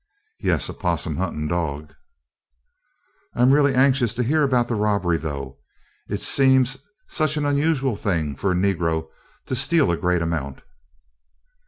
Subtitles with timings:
[0.39, 1.93] "Yes, a 'possum hunting dog."
[3.35, 5.59] "I am really anxious to hear about the robbery, though.
[6.09, 6.77] It seems
[7.07, 9.09] such an unusual thing for a negro
[9.45, 10.63] to steal a great amount."